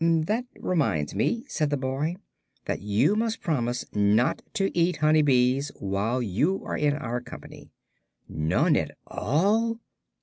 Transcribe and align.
"That 0.03 0.45
reminds 0.57 1.13
me," 1.13 1.45
said 1.47 1.69
the 1.69 1.77
boy, 1.77 2.15
"that 2.65 2.81
you 2.81 3.15
must 3.15 3.39
promise 3.39 3.85
not 3.93 4.41
to 4.55 4.75
eat 4.75 4.97
honey 4.97 5.21
bees 5.21 5.71
while 5.75 6.23
you 6.23 6.65
are 6.65 6.75
in 6.75 6.95
our 6.95 7.21
company." 7.21 7.69
"None 8.27 8.75
at 8.77 8.97
all?" 9.05 9.79